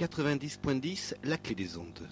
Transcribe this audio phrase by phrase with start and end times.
[0.00, 2.08] 90.10, la clé des ondes.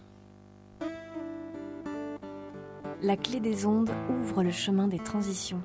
[3.01, 5.63] La clé des ondes ouvre le chemin des transitions.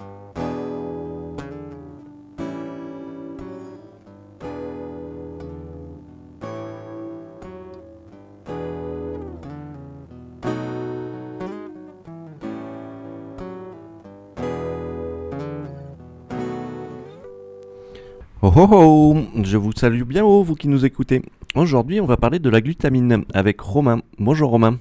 [18.41, 21.21] Oh oh oh Je vous salue bien haut, vous qui nous écoutez.
[21.55, 24.01] Aujourd'hui, on va parler de la glutamine avec Romain.
[24.17, 24.79] Bonjour Romain.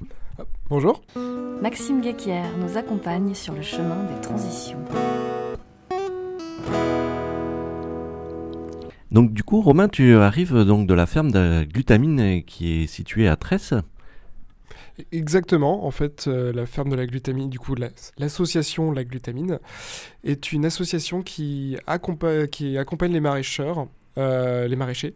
[0.71, 1.03] Bonjour.
[1.61, 4.79] Maxime Guéquière nous accompagne sur le chemin des transitions.
[9.11, 13.29] Donc du coup, Romain, tu arrives donc de la ferme de glutamine qui est située
[13.29, 13.75] à Tresse.
[15.11, 15.85] Exactement.
[15.87, 19.59] En fait, euh, la ferme de la glutamine, du coup, la- l'association La Glutamine,
[20.25, 23.87] est une association qui, accompa- qui accompagne les maraîcheurs,
[24.19, 25.15] euh, les maraîchers,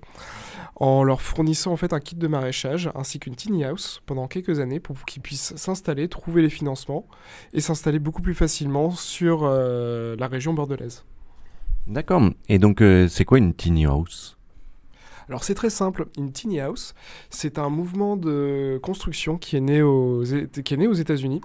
[0.77, 4.61] en leur fournissant en fait un kit de maraîchage ainsi qu'une tiny house pendant quelques
[4.61, 7.07] années pour qu'ils puissent s'installer, trouver les financements
[7.55, 11.04] et s'installer beaucoup plus facilement sur euh, la région bordelaise.
[11.87, 12.23] D'accord.
[12.49, 14.37] Et donc, euh, c'est quoi une tiny house?
[15.29, 16.95] Alors c'est très simple, une tiny house,
[17.30, 20.23] c'est un mouvement de construction qui est né aux,
[20.65, 21.41] qui est né aux États-Unis,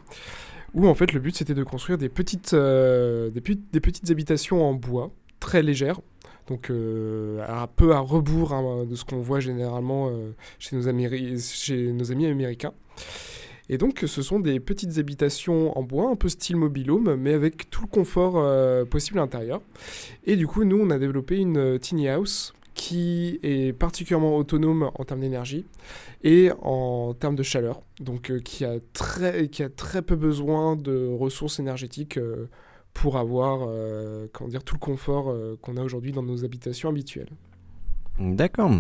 [0.76, 4.64] où en fait le but c'était de construire des petites, euh, des, des petites habitations
[4.64, 5.10] en bois,
[5.40, 6.00] très légères,
[6.48, 10.88] donc euh, un peu à rebours hein, de ce qu'on voit généralement euh, chez, nos
[10.88, 12.74] amis américains.
[13.70, 17.70] Et donc ce sont des petites habitations en bois, un peu style mobilhome, mais avec
[17.70, 19.62] tout le confort euh, possible à l'intérieur.
[20.26, 24.92] Et du coup, nous, on a développé une euh, tiny house qui est particulièrement autonome
[24.96, 25.66] en termes d'énergie
[26.24, 30.76] et en termes de chaleur, donc euh, qui, a très, qui a très peu besoin
[30.76, 32.48] de ressources énergétiques euh,
[32.94, 36.90] pour avoir euh, comment dire, tout le confort euh, qu'on a aujourd'hui dans nos habitations
[36.90, 37.30] habituelles.
[38.20, 38.72] D'accord.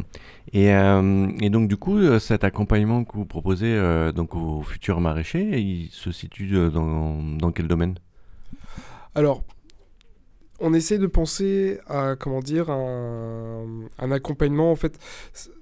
[0.53, 4.99] Et, euh, et donc du coup, cet accompagnement que vous proposez euh, donc aux futurs
[4.99, 7.95] maraîchers, il se situe dans, dans quel domaine?
[9.15, 9.43] Alors,
[10.59, 13.66] on essaie de penser à, comment dire, un,
[13.97, 15.00] un accompagnement, en fait,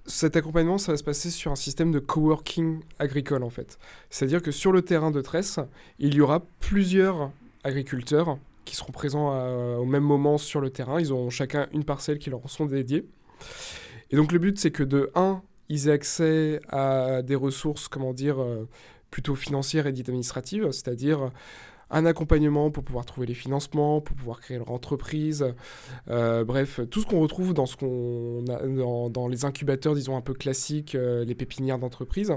[0.06, 3.80] cet accompagnement, ça va se passer sur un système de coworking agricole, en fait.
[4.10, 5.60] C'est-à-dire que sur le terrain de tresse,
[6.00, 7.32] il y aura plusieurs
[7.64, 11.00] agriculteurs qui seront présents à- au même moment sur le terrain.
[11.00, 13.06] Ils auront chacun une parcelle qui leur sont dédiées.
[14.12, 18.14] Et donc le but, c'est que de 1, ils aient accès à des ressources, comment
[18.14, 18.68] dire, euh,
[19.12, 21.32] plutôt financières et administratives, c'est-à-dire
[21.92, 25.46] un accompagnement pour pouvoir trouver les financements, pour pouvoir créer leur entreprise,
[26.10, 30.22] euh, bref, tout ce qu'on retrouve dans, ce qu'on a, dans, les incubateurs, disons, un
[30.22, 32.34] peu classiques, euh, les pépinières d'entreprise.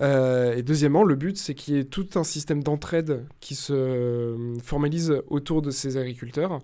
[0.00, 4.56] Euh, et deuxièmement, le but, c'est qu'il y ait tout un système d'entraide qui se
[4.62, 6.58] formalise autour de ces agriculteurs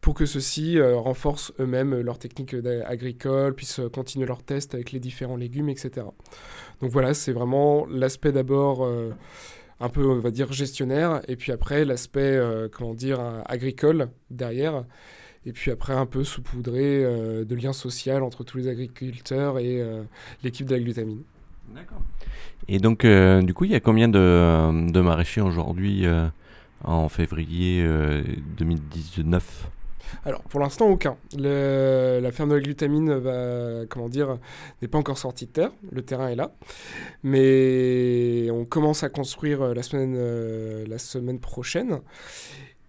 [0.00, 5.36] pour que ceux-ci renforcent eux-mêmes leurs techniques agricoles, puissent continuer leurs tests avec les différents
[5.36, 6.06] légumes, etc.
[6.80, 8.88] Donc voilà, c'est vraiment l'aspect d'abord
[9.82, 14.08] un peu, on va dire, gestionnaire, et puis après l'aspect, euh, comment dire, euh, agricole
[14.30, 14.84] derrière,
[15.44, 19.80] et puis après un peu saupoudré euh, de lien social entre tous les agriculteurs et
[19.80, 20.04] euh,
[20.44, 21.22] l'équipe de la glutamine.
[21.74, 22.00] D'accord.
[22.68, 26.28] Et donc, euh, du coup, il y a combien de, de maraîchers aujourd'hui euh,
[26.84, 28.22] en février euh,
[28.56, 29.68] 2019
[30.24, 31.16] Alors, pour l'instant, aucun.
[31.36, 34.38] La ferme de la glutamine va, comment dire,
[34.80, 35.70] n'est pas encore sortie de terre.
[35.90, 36.52] Le terrain est là.
[37.22, 42.00] Mais on commence à construire euh, la semaine, euh, la semaine prochaine.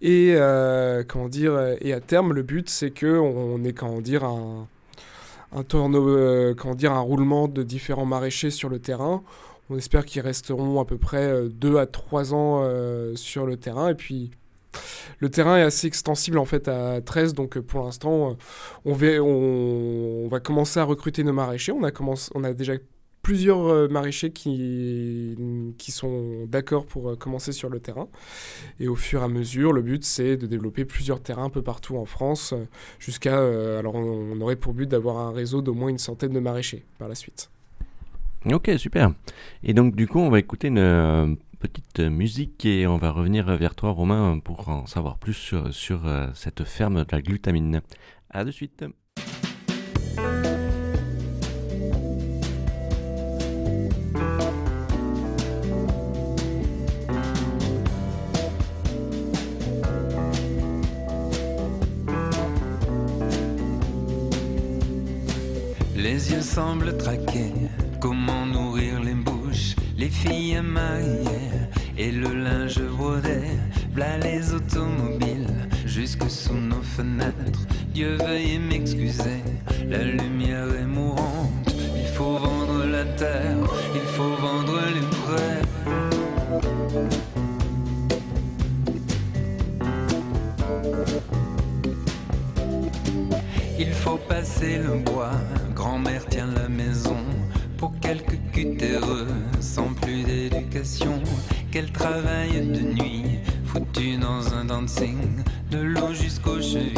[0.00, 4.24] Et, euh, comment dire, et à terme, le but, c'est que on ait, comment dire,
[4.24, 4.68] un,
[5.54, 9.22] un euh, comment dire, un roulement de différents maraîchers sur le terrain.
[9.70, 13.88] On espère qu'ils resteront à peu près 2 à 3 ans euh, sur le terrain.
[13.88, 14.30] Et puis,
[15.18, 18.36] le terrain est assez extensible en fait à 13, donc euh, pour l'instant,
[18.86, 21.72] euh, on, va- commencer à recruter nos maraîchers.
[21.72, 22.74] On a, déjà
[23.22, 25.36] plusieurs euh, maraîchers qui,
[25.78, 28.08] qui sont d'accord pour commencer sur le terrain.
[28.80, 31.62] Et au fur et à mesure, le but c'est de développer plusieurs terrains un peu
[31.62, 32.54] partout en France,
[32.98, 33.38] jusqu'à.
[33.78, 37.08] alors on, aurait pour but d'avoir un réseau d'au moins une centaine de maraîchers par
[37.08, 37.50] la suite.
[38.52, 39.14] Ok, super.
[39.62, 41.38] Et donc, du coup, on va écouter une
[41.68, 46.28] petite musique et on va revenir vers toi, Romain, pour en savoir plus sur, euh,
[46.34, 47.80] cette ferme de la glutamine.
[48.28, 48.84] À de suite.
[65.96, 67.54] Les yeux semblent traquer,
[68.00, 69.00] comment nourrir
[70.04, 71.54] les filles mariées
[71.96, 73.40] et le linge brodé,
[73.94, 75.56] v'là les automobiles,
[75.86, 77.64] jusque sous nos fenêtres.
[77.94, 79.40] Dieu veuille m'excuser,
[79.88, 83.56] la lumière est mourante, il faut vendre la terre,
[83.94, 85.62] il faut vendre les prêts.
[93.78, 95.38] Il faut passer le bois,
[95.74, 97.22] grand-mère tient la maison
[97.78, 99.33] pour quelques cutéreux
[101.72, 106.93] Qu'elle travaille de nuit, foutu dans un dancing, de l'eau jusqu'aux chevilles,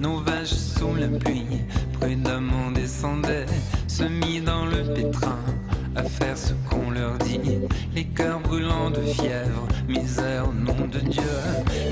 [0.00, 1.62] Nos vaches sous la pluie,
[2.00, 3.46] prudemment descendaient,
[3.86, 5.38] se mit dans le pétrin
[5.96, 7.40] à faire ce qu'on leur dit.
[7.94, 11.22] Les cœurs brûlants de fièvre, misère au nom de Dieu.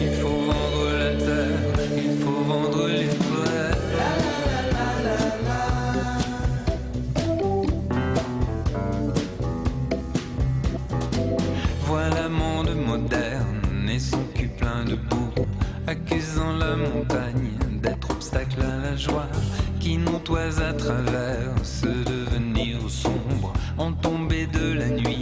[0.00, 1.58] Il faut vendre la terre,
[1.96, 3.78] il faut vendre les prêts.
[11.86, 15.46] Voilà monde moderne et son cul plein de boue,
[15.86, 17.61] accusant la montagne
[18.34, 19.28] à la joie
[19.78, 20.18] qui nous
[20.60, 25.21] à travers ce devenir sombre en tombée de la nuit.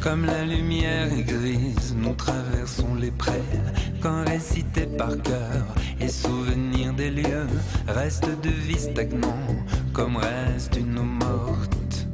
[0.00, 3.44] Comme la lumière est grise, nous traversons les prés.
[4.00, 5.66] Quand récité par cœur
[6.00, 7.46] et souvenir des lieux,
[7.86, 9.46] reste de vie stagnant,
[9.92, 12.06] comme reste une eau morte.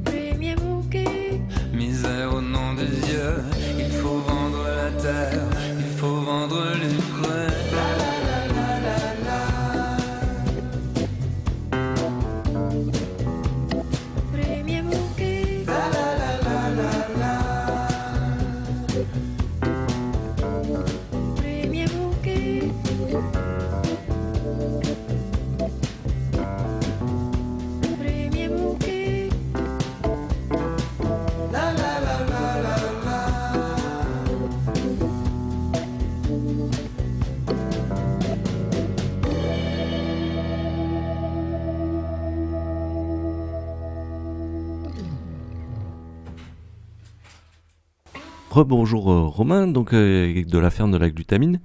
[48.57, 51.59] Rebonjour euh, Romain, donc euh, de la ferme de la glutamine.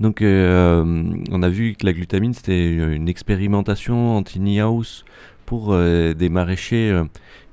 [0.00, 0.82] Donc euh,
[1.30, 5.04] on a vu que la glutamine c'était une expérimentation en tiny house
[5.44, 7.02] pour des maraîchers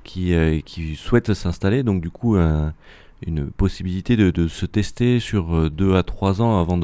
[0.06, 0.34] qui,
[0.66, 1.84] qui souhaitent s'installer.
[1.84, 2.74] Donc du coup un-
[3.28, 6.78] une possibilité de, se tester sur 2 à 3 ans avant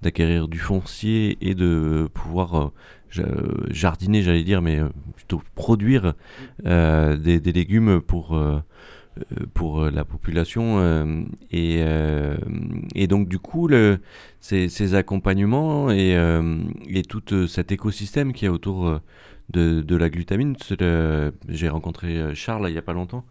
[0.00, 2.70] d'acquérir du foncier et de pouvoir
[3.10, 3.24] ja-
[3.68, 4.80] jardiner, j'allais dire, mais
[5.16, 6.14] plutôt produire
[6.64, 8.38] des, légumes pour
[9.54, 12.36] pour euh, la population euh, et, euh,
[12.94, 13.98] et donc du coup le,
[14.40, 18.98] ces, accompagnements et, euh, et tout euh, cet écosystème qui est autour euh,
[19.50, 20.56] de, de la glutamine
[21.48, 23.24] j'ai rencontré euh, Charles il y a pas longtemps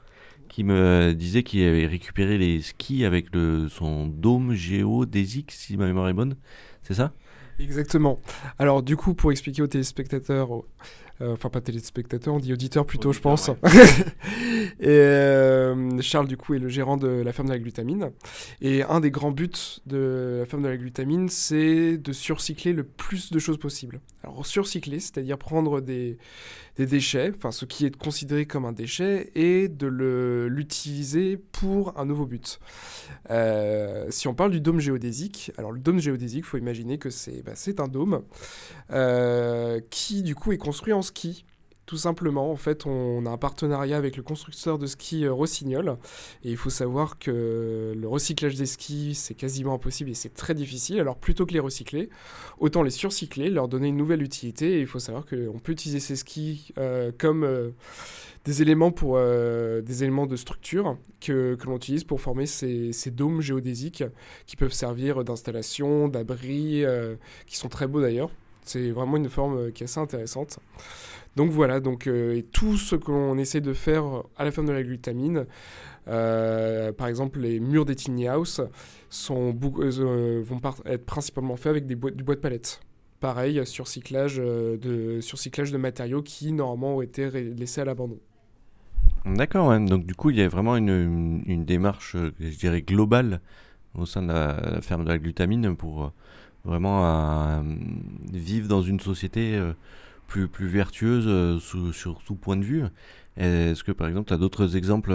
[0.49, 5.87] qui me disait qu'il avait récupéré les skis avec le, son dôme géodésique si ma
[5.87, 6.35] mémoire est bonne
[6.83, 7.13] c'est ça?
[7.59, 8.19] Exactement.
[8.57, 10.61] Alors du coup, pour expliquer aux téléspectateurs, euh,
[11.23, 13.49] enfin pas téléspectateurs, on dit auditeurs plutôt, je pense.
[14.79, 18.11] et euh, Charles du coup est le gérant de la ferme de la glutamine.
[18.61, 19.49] Et un des grands buts
[19.85, 24.01] de la ferme de la glutamine, c'est de surcycler le plus de choses possible.
[24.23, 26.17] Alors surcycler, c'est-à-dire prendre des,
[26.81, 32.05] des déchets, enfin ce qui est considéré comme un déchet, et de l'utiliser pour un
[32.05, 32.59] nouveau but.
[33.29, 37.43] Euh, si on parle du dôme géodésique, alors le dôme géodésique, faut imaginer que c'est
[37.43, 38.23] bah, un dôme
[38.91, 41.45] euh, qui du coup est construit en ski.
[41.91, 45.97] Tout simplement, en fait, on a un partenariat avec le constructeur de ski euh, Rossignol.
[46.45, 50.53] Et il faut savoir que le recyclage des skis, c'est quasiment impossible et c'est très
[50.53, 51.01] difficile.
[51.01, 52.09] Alors plutôt que les recycler,
[52.59, 54.77] autant les surcycler, leur donner une nouvelle utilité.
[54.77, 57.71] Et il faut savoir qu'on peut utiliser ces skis euh, comme euh,
[58.45, 63.11] des éléments pour des éléments de structure que, que l'on utilise pour former ces, ces
[63.11, 64.05] dômes géodésiques
[64.45, 66.85] qui peuvent servir d'installation, d'abri,
[67.45, 68.31] qui sont très beaux d'ailleurs.
[68.63, 70.59] C'est vraiment une forme euh, qui est assez intéressante.
[71.35, 74.03] Donc voilà, donc, euh, tout ce que l'on essaie de faire
[74.37, 75.45] à la ferme de la glutamine,
[76.07, 78.61] euh, par exemple les murs des tiny house,
[79.09, 82.81] sont, vont être principalement faits avec des du bois de palette.
[83.19, 88.19] Pareil, surcyclage, de, de matériaux qui normalement ont été laissés à l'abandon.
[89.25, 93.39] D'accord, donc du coup il y a vraiment une, une- une démarche, je dirais, globale
[93.95, 96.11] au sein de la, ferme de la glutamine pour
[96.65, 97.61] vraiment euh,
[98.31, 99.73] vivre dans une société euh,
[100.27, 102.83] plus, plus vertueuse euh, sous- sur tout point de vue.
[103.37, 105.13] Est-ce que par exemple tu as d'autres exemples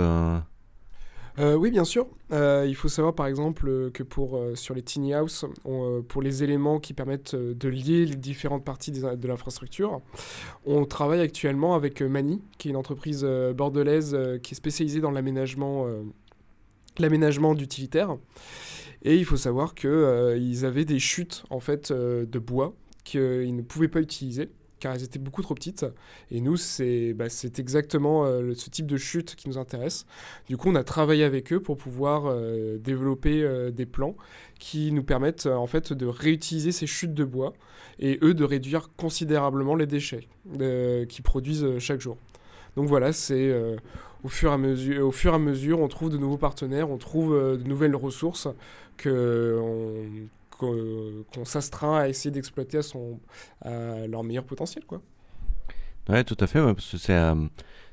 [1.39, 2.07] oui, bien sûr.
[2.31, 5.45] Il faut savoir par exemple que pour, sur les tiny house,
[6.09, 10.01] pour les éléments qui permettent de lier les différentes parties de l'infrastructure,
[10.65, 13.23] on travaille actuellement avec Mani, qui est une entreprise
[13.55, 15.87] bordelaise qui est spécialisée dans l'aménagement
[16.99, 18.17] l'aménagement d'utilitaires.
[19.07, 23.63] Et il faut savoir qu'ils avaient des chutes en fait euh, de bois qu'ils ne
[23.63, 25.87] pouvaient pas utiliser car elles étaient beaucoup trop petites.
[26.31, 30.07] Et nous, c'est bah, exactement euh, ce type de chute qui nous intéresse.
[30.49, 34.17] Du coup, on a travaillé avec eux pour pouvoir euh, développer euh, des plans
[34.59, 37.53] qui nous permettent euh, en fait de réutiliser ces chutes de bois
[37.99, 40.29] et eux de réduire considérablement les déchets
[40.61, 42.19] euh, qu'ils produisent euh, chaque jour.
[42.77, 43.77] Donc voilà, c'est euh,
[44.25, 46.91] au fur et à mesure, au fur et à mesure, on trouve de nouveaux partenaires,
[46.91, 48.49] on trouve euh, de nouvelles ressources
[48.97, 53.21] que on- qu'on s'astreint à essayer d'exploiter à son
[53.65, 55.03] leur meilleur potentiel quoi.
[56.09, 57.35] Ouais, tout à fait, parce que c'est euh,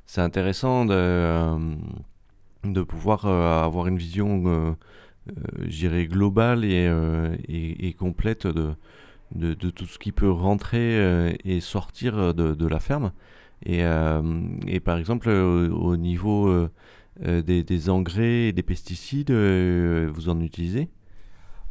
[0.06, 1.76] c'est intéressant de, euh,
[2.64, 4.74] de pouvoir euh, avoir une vision, euh,
[5.30, 8.76] euh, dirais, globale et, euh, et, complète de,
[9.36, 13.14] de, de tout ce qui peut rentrer euh, et sortir de, de la ferme.
[13.66, 14.22] Et, euh,
[14.68, 16.70] et par exemple, euh, au niveau euh,
[17.42, 20.90] des, engrais et des pesticides, vous en utilisez?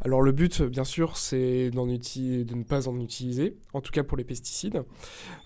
[0.05, 4.17] Alors le but, bien sûr, c'est de ne pas en utiliser, en tout cas pour
[4.17, 4.83] les pesticides.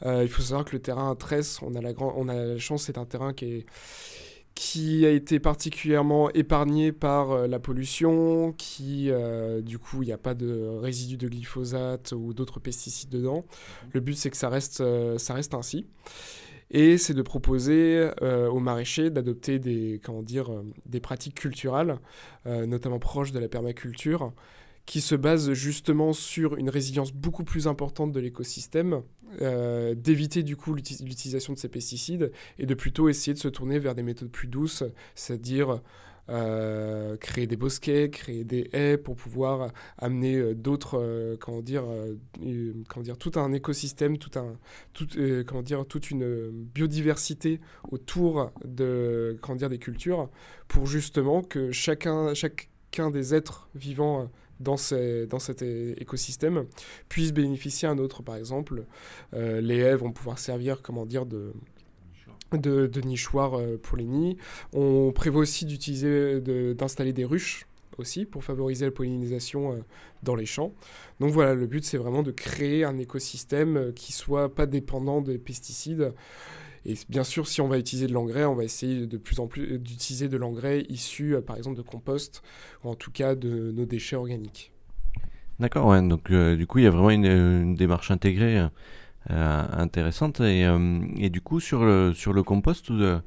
[0.05, 2.59] Il faut savoir que le terrain à tresse, on a la, grand- on a la
[2.59, 3.67] chance, c'est un terrain qui, est-
[4.57, 10.13] qui a été particulièrement épargné par euh, la pollution, qui, euh, du coup, il n'y
[10.13, 13.45] a pas de résidus de glyphosate ou d'autres pesticides dedans.
[13.93, 15.87] Le but, c'est que ça reste, euh, ça reste ainsi.
[16.71, 20.51] Et c'est de proposer euh, aux maraîchers d'adopter des, comment dire,
[20.87, 21.99] des pratiques culturelles,
[22.47, 24.33] euh, notamment proches de la permaculture,
[24.87, 29.03] qui se basent justement sur une résilience beaucoup plus importante de l'écosystème,
[29.43, 33.49] euh, d'éviter du coup l'uti- l'utilisation de ces pesticides et de plutôt essayer de se
[33.49, 34.85] tourner vers des méthodes plus douces,
[35.17, 35.81] c'est-à-dire
[36.29, 41.85] euh, créer des bosquets, créer des haies pour pouvoir amener euh, d'autres, comment dire,
[42.89, 44.57] comment dire, tout un écosystème, tout un,
[44.93, 45.07] tout,
[45.47, 50.29] comment dire, toute une biodiversité autour de, comment dire, des cultures,
[50.69, 56.67] pour justement que chacun, chacun des êtres vivants dans, cet écosystème
[57.09, 58.23] puisse bénéficier à un autre.
[58.23, 58.85] Par exemple,
[59.35, 61.53] euh, les haies vont pouvoir servir, comment dire, de,
[63.05, 64.37] nichoir euh, pour les nids.
[64.73, 66.41] On prévoit aussi d'utiliser,
[66.75, 67.67] d'installer des ruches
[67.99, 69.77] aussi pour favoriser la pollinisation euh,
[70.23, 70.73] dans les champs.
[71.21, 75.39] Donc voilà, le but c'est vraiment de créer un écosystème qui soit pas dépendant des
[75.39, 76.13] pesticides.
[76.87, 79.49] Et bien sûr, si on va utiliser de l'engrais, on va essayer de plus en
[79.49, 82.43] plus d'utiliser de l'engrais issu, euh, par exemple, de compost
[82.85, 84.73] ou en tout cas de nos déchets organiques.
[85.59, 88.67] D'accord, donc euh, du coup il y a vraiment une, une démarche intégrée
[89.31, 93.21] euh, intéressante et, euh, du coup sur le, sur le compost, vous, euh,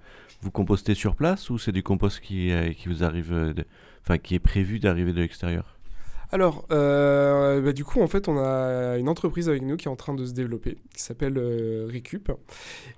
[0.53, 4.39] compostez sur place ou c'est du compost qui, euh, qui vous arrive, euh, qui est
[4.39, 5.78] prévu d'arriver de l'extérieur?
[6.31, 9.91] Alors, euh, bah, du coup, en fait, on a une entreprise avec nous qui est
[9.91, 12.31] en train de se développer, qui s'appelle euh, Recup,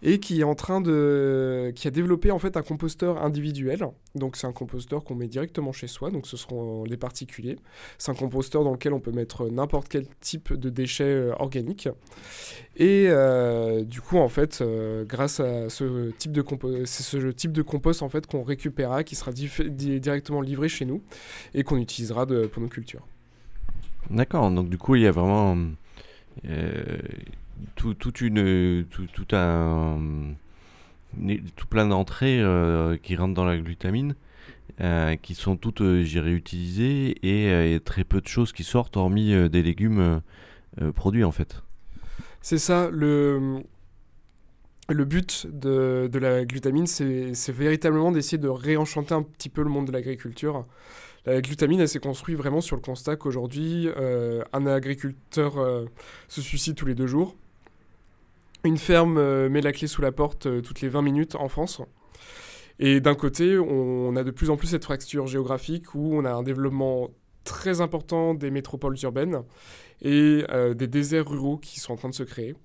[0.01, 3.87] et qui est en train de, qui a développé en fait un composteur individuel.
[4.15, 6.11] Donc, c'est un composteur qu'on met directement chez soi.
[6.11, 7.57] Donc, ce seront les particuliers.
[7.97, 11.87] C'est un composteur dans lequel on peut mettre n'importe quel type de déchets euh, organiques.
[12.75, 17.27] Et euh, du coup, en fait, euh, grâce à ce type de compost, c'est ce
[17.31, 21.01] type de compost en fait qu'on récupérera, qui sera directement livré chez nous
[21.53, 23.05] et qu'on utilisera pour nos cultures.
[24.09, 25.57] D'accord, donc du coup il y a vraiment
[26.45, 26.97] euh,
[27.75, 27.95] tout,
[29.33, 29.99] un,
[31.55, 34.15] tout plein d'entrées euh, qui rentrent dans la glutamine,
[34.79, 40.21] euh, qui sont toutes, utilisées et, très peu de choses qui sortent hormis des légumes
[40.95, 41.61] produits en fait.
[42.41, 43.63] C'est ça, le,
[44.89, 49.87] but de, de la glutamine, c'est véritablement d'essayer de réenchanter un petit peu le monde
[49.87, 50.65] de l'agriculture.
[51.25, 55.85] La glutamine, elle s'est construite vraiment sur le constat qu'aujourd'hui, euh, un agriculteur euh,
[56.27, 57.35] se suicide tous les deux jours.
[58.63, 61.81] Une ferme euh, met la clé sous la porte toutes les 20 minutes en France.
[62.79, 66.31] Et d'un côté, on a de plus en plus cette fracture géographique où on a
[66.31, 67.11] un développement
[67.43, 69.43] très important des métropoles urbaines
[70.01, 70.43] et
[70.75, 72.55] des déserts ruraux qui sont en train de se créer.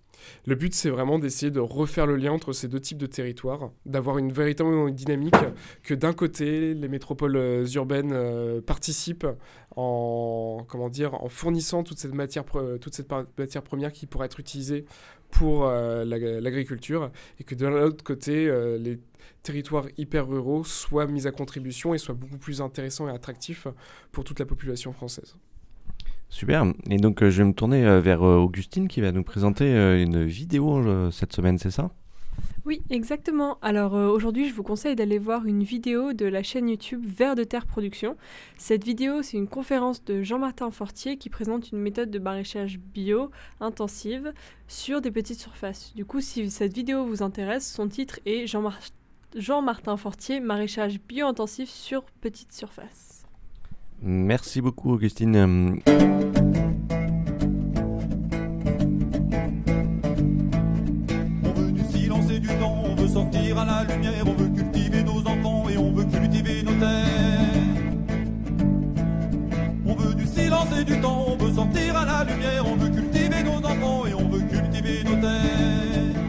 [0.46, 3.70] Le but, c'est vraiment d'essayer de refaire le lien entre ces deux types de territoires,
[3.84, 5.34] d'avoir une véritable dynamique
[5.82, 9.26] que d'un côté, les métropoles euh, urbaines euh, participent
[9.76, 10.64] en,
[11.28, 14.84] fournissant toute cette matière, première qui pourrait être utilisée
[15.30, 18.46] pour euh, la- l'agriculture, et que de l'autre côté,
[18.78, 18.98] les
[19.42, 23.66] territoires hyper ruraux soient mis à contribution et soient beaucoup plus intéressants et attractifs
[24.12, 25.36] pour toute la population française.
[26.28, 26.64] Super.
[26.90, 29.66] Et donc, euh, je vais me tourner euh, vers euh, Augustine qui va nous présenter
[30.02, 31.90] une vidéo cette semaine, c'est ça?
[32.66, 33.58] Oui, exactement.
[33.62, 37.44] Alors aujourd'hui, je vous conseille d'aller voir une vidéo de la chaîne YouTube Vert de
[37.44, 38.16] Terre Production.
[38.58, 43.30] Cette vidéo, c'est une conférence de Jean-Martin Fortier qui présente une méthode de maraîchage bio
[43.60, 44.32] intensive
[44.66, 45.94] sur des petites surfaces.
[45.94, 48.80] Du coup, si cette vidéo vous intéresse, son titre est Jean-Mar-
[49.36, 53.05] Jean-Martin Fortier, maraîchage bio intensif sur petite surface.
[54.02, 55.36] Merci beaucoup, Augustine.
[55.36, 55.76] On
[62.62, 66.74] on sortir à la lumière, on veut cultiver nos enfants et on veut cultiver nos
[66.74, 67.46] terres.
[69.86, 72.90] On veut du silence et du temps, on veut sortir à la lumière, on veut
[72.90, 76.22] cultiver nos enfants et on veut cultiver nos terres.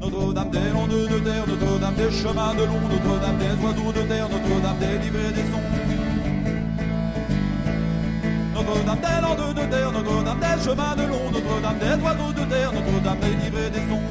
[0.00, 1.46] Notre-Dame des landes de terre,
[1.86, 5.68] Notre-Dame des chemins de long, Notre-Dame des oiseaux de terre, Notre-Dame des livrets des sons.
[8.54, 12.72] Notre-Dame des landes de terre, Notre-Dame des chemins de long, Notre-Dame des oiseaux de terre,
[12.72, 14.02] Notre-Dame des livrets des sons.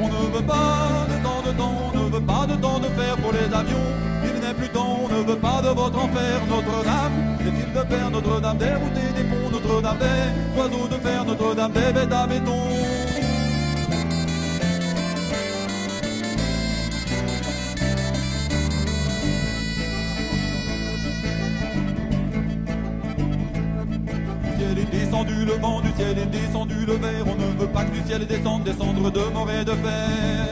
[0.00, 2.86] On ne veut pas de temps de temps, on ne veut pas de temps de
[2.86, 3.88] fer pour les avions.
[4.22, 6.40] Il n'est plus temps, on ne veut pas de votre enfer.
[6.48, 10.98] Notre-Dame, des fils de fer, Notre-Dame des routes et des ponts, Notre-Dame des oiseaux de
[11.02, 12.97] fer, Notre-Dame des bêtes à béton.
[25.48, 27.24] Le vent, du ciel est descendu le verre.
[27.26, 30.48] On ne veut pas que du ciel descende, descendre de morée de fer.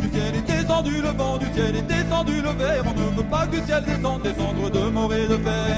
[0.00, 2.84] Du ciel est descendu le vent, du ciel est descendu le verre.
[2.86, 5.76] On ne veut pas que du ciel descende, descendre de morée de fer.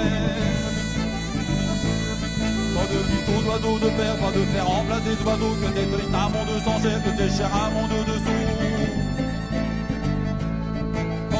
[2.76, 5.88] Pas de piste aux oiseaux de fer, pas de fer remplacer des oiseaux, que c'est
[5.92, 8.35] triste un monde sans chair, que c'est cher un monde de sous.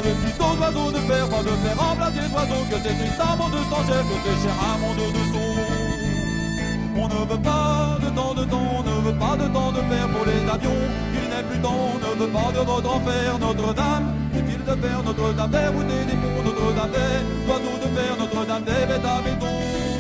[0.06, 3.20] De piste aux oiseaux de fer, pas de fer remplacer des oiseaux, que c'est triste
[3.20, 5.56] un monde chair, que c'est cher un monde de sous.
[6.98, 9.82] On ne veut pas de temps de temps, on ne veut pas de temps de
[9.90, 10.82] fer pour les avions.
[11.18, 13.38] Il n'est plus temps, ne veut pas de votre enfer.
[13.38, 16.90] Notre-Dame, des fils de fer, Notre-Dame des routes des ponts, Notre-Dame
[17.48, 19.95] oiseaux de fer, Notre-Dame des bêtes à béton.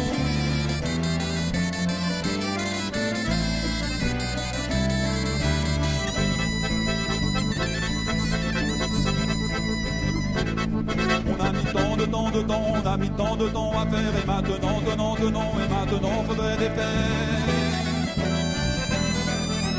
[12.48, 16.56] On a mis tant de temps à faire et maintenant, tenant, tenant, et maintenant faudrait
[16.56, 17.46] des faire.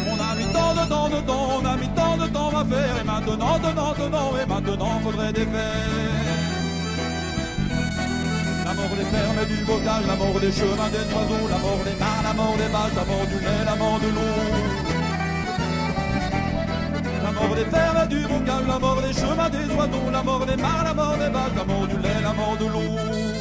[0.08, 2.66] On a mis tant de temps de temps, on a mis tant de temps à
[2.66, 6.18] faire et maintenant, tenant, tenant, et maintenant faudrait des faire.
[8.66, 11.82] La mort des fermes et du bocage, la mort des chemins des oiseaux, la mort
[11.86, 14.57] des mares, la mort des vaches, la mort du lait, la mort de l'eau.
[17.40, 20.46] La mort des fermes et du bocage, la mort des chemins des oiseaux, la mort
[20.46, 23.37] des mares, la mort des vaches, la mort du lait, la mort de l'eau.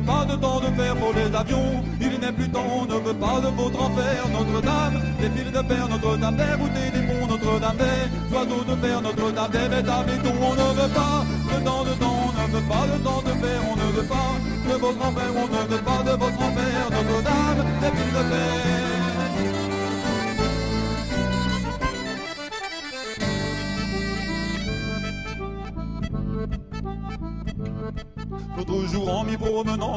[0.00, 1.84] Pas de temps de fer pour les avions.
[2.00, 4.18] Il n'est plus temps, on ne veut pas de votre enfer.
[4.32, 9.02] Notre-Dame, des fils de fer, Notre-Dame des routes des ponts, Notre-Dame des oiseaux de fer,
[9.02, 10.34] Notre-Dame des bêtes à béton.
[10.40, 13.32] On ne veut pas de temps de temps, on ne veut pas de temps de
[13.42, 14.32] fer, on ne veut pas
[14.68, 16.80] de votre enfer, on ne veut pas de votre enfer.
[16.90, 18.99] Notre-Dame, des fils de fer.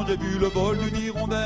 [0.07, 1.39] J'ai vu le vol d'une hirondelle.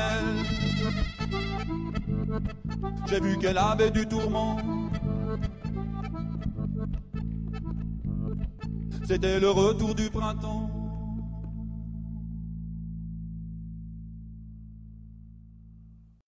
[3.08, 4.58] J'ai vu qu'elle avait du tourment.
[9.06, 10.70] C'était le retour du printemps.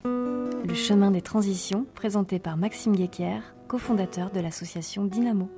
[0.05, 5.51] Le chemin des transitions, présenté par Maxime Guéquière, cofondateur de l'association Dynamo.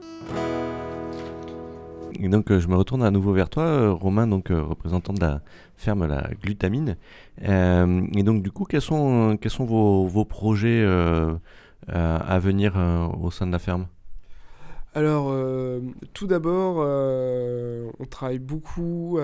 [2.21, 5.21] Donc, euh, je me retourne à nouveau vers toi, euh, Romain, donc euh, représentant de
[5.21, 5.41] la
[5.77, 6.97] ferme La Glutamine.
[7.41, 10.85] Et donc, du coup, quels sont, vos, projets
[11.89, 12.75] à venir
[13.21, 13.87] au sein de la ferme?
[14.95, 15.35] Alors,
[16.13, 16.77] tout d'abord,
[17.99, 19.19] on travaille beaucoup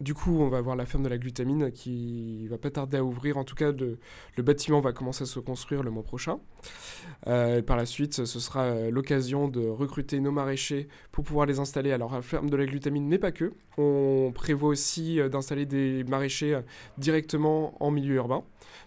[0.00, 3.04] du coup, on va avoir la ferme de la glutamine qui va pas tarder à
[3.04, 3.36] ouvrir.
[3.36, 6.40] En tout cas, le, bâtiment va commencer à se construire le mois prochain.
[7.28, 11.60] Euh, par la suite, ce sera euh, l'occasion de recruter nos maraîchers pour pouvoir les
[11.60, 11.92] installer.
[11.92, 13.52] Alors, la ferme de la glutamine n'est pas que.
[13.78, 16.60] On prévoit aussi euh, d'installer des maraîchers
[16.98, 18.42] directement en milieu urbain,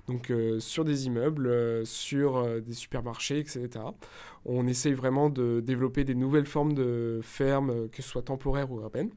[0.08, 3.70] donc sur des immeubles, sur des supermarchés, etc.
[4.46, 8.82] On essaye vraiment de développer des nouvelles formes de fermes, que ce soit temporaires ou
[8.82, 9.12] urbaines.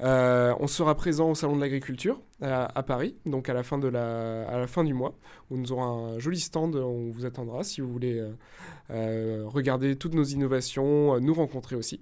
[0.00, 3.78] Euh, on sera présent au Salon de l'Agriculture à, à Paris, donc à la, fin
[3.78, 5.14] du mois,
[5.50, 8.32] où nous aurons un joli stand, on vous attendra si vous voulez euh,
[8.90, 12.00] euh, regarder toutes nos innovations, euh, nous rencontrer aussi.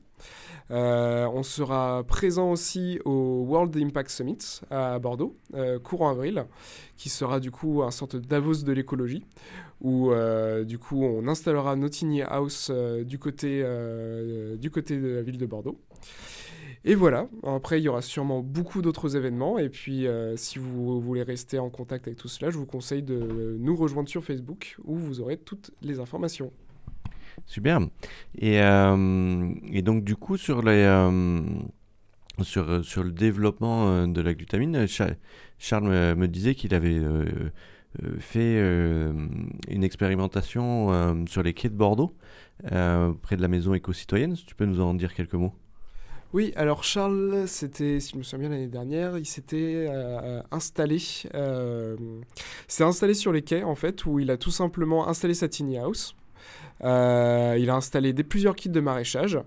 [0.71, 6.47] Euh, on sera présent aussi au World Impact Summit à Bordeaux, euh, courant avril,
[6.97, 9.25] qui sera du coup un sorte de Davos de l'écologie,
[9.81, 15.23] où euh, du coup on installera nos tiny house euh, euh, du côté de la
[15.23, 15.79] ville de Bordeaux.
[16.85, 20.99] Et voilà, après il y aura sûrement beaucoup d'autres événements, et puis euh, si vous
[20.99, 24.77] voulez rester en contact avec tout cela, je vous conseille de nous rejoindre sur Facebook,
[24.85, 26.51] où vous aurez toutes les informations.
[27.45, 27.81] Super.
[28.39, 31.43] Et, euh, donc, du coup, sur, euh,
[32.43, 35.15] sur, le développement de la glutamine, Cha-
[35.59, 37.01] Charles me, disait qu'il avait
[38.19, 42.15] fait une expérimentation sur les quais de Bordeaux,
[42.63, 44.37] près de la maison éco-citoyenne.
[44.37, 45.55] Si tu peux nous en dire quelques mots?
[46.33, 50.99] Oui, alors Charles, c'était, si je me souviens bien l'année dernière, il s'était euh, installé,
[51.35, 51.97] euh,
[52.69, 55.77] s'est installé sur les quais en fait, où il a tout simplement installé sa tiny
[55.77, 56.15] house.
[56.85, 59.39] Euh, il a installé plusieurs kits de maraîchage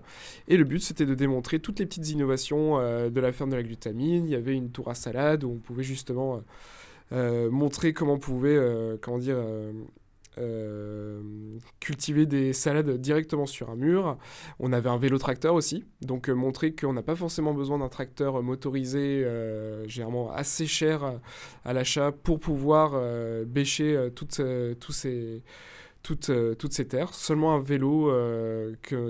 [0.46, 3.62] et le but c'était de démontrer toutes les petites innovations de la ferme de la
[3.62, 4.26] glutamine.
[4.26, 6.42] Il y avait une tour à salade où on pouvait justement
[7.10, 8.58] montrer comment on pouvait,
[9.00, 9.38] comment dire,
[10.38, 11.20] euh,
[11.78, 14.18] cultiver des salades directement sur un mur.
[14.58, 17.88] On avait un vélo tracteur aussi, donc euh, montrer qu'on n'a pas forcément besoin d'un
[17.88, 21.20] tracteur motorisé, euh, généralement assez cher
[21.64, 23.00] à l'achat, pour pouvoir
[23.46, 25.42] bêcher toutes, ces,
[26.02, 27.14] toutes, toutes ces terres.
[27.14, 28.10] Seulement un vélo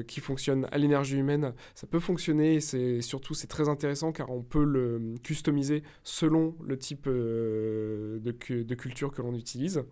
[0.06, 4.30] qui fonctionne à l'énergie humaine, ça peut fonctionner et c'est surtout c'est très intéressant car
[4.30, 9.84] on peut le customiser selon le type de culture que l'on utilise.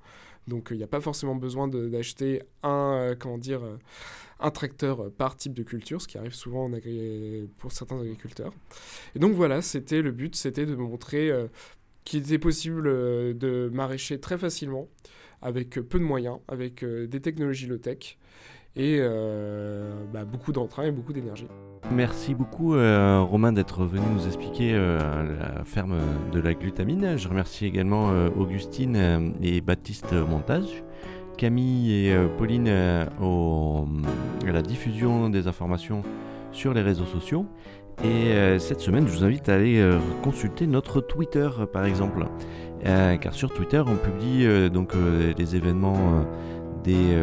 [0.49, 3.77] Donc il n'y a pas forcément besoin d'acheter un, euh, comment dire, euh,
[4.41, 6.71] un tracteur par type de culture, ce qui arrive souvent
[7.59, 8.53] pour certains agriculteurs.
[9.15, 11.47] Et donc voilà, c'était le but, c'était de montrer euh,
[12.05, 14.89] qu'il était possible euh, de maraîcher très facilement,
[15.41, 18.19] avec euh, peu de moyens, avec euh, des technologies low-tech,
[18.77, 21.47] et euh, bah, beaucoup d'entrain et beaucoup d'énergie.
[21.91, 24.99] Merci beaucoup euh, Romain d'être venu nous expliquer euh,
[25.59, 25.99] la ferme
[26.33, 27.19] de la glutamine.
[27.19, 30.85] Je remercie également Augustine et Baptiste montage,
[31.37, 32.71] Camille et Pauline
[33.21, 33.87] au-
[34.47, 36.03] à la diffusion des informations
[36.53, 37.47] sur les réseaux sociaux.
[38.05, 39.85] Et cette semaine, je vous invite à aller
[40.23, 42.27] consulter notre Twitter par exemple.
[42.85, 44.93] Car sur Twitter, on publie donc
[45.37, 46.25] les événements
[46.85, 47.17] des,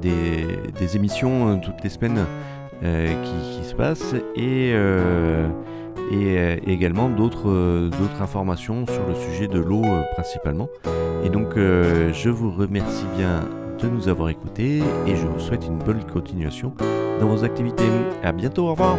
[0.00, 2.24] des, émissions euh, toutes les semaines
[2.82, 5.46] euh, qui, se passent et, euh,
[6.10, 9.82] et également d'autres informations sur le sujet de l'eau
[10.14, 10.68] principalement.
[11.24, 13.40] Et donc je vous remercie bien
[13.78, 16.72] de nous avoir écoutés et je vous souhaite une bonne continuation
[17.20, 17.84] dans vos activités.
[18.22, 18.96] À bientôt, au revoir